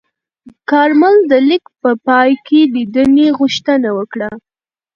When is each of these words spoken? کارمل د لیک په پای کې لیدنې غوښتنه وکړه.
کارمل 0.69 1.15
د 1.31 1.33
لیک 1.49 1.65
په 1.81 1.91
پای 2.07 2.31
کې 2.47 2.59
لیدنې 2.73 3.27
غوښتنه 3.39 3.89
وکړه. 3.97 4.29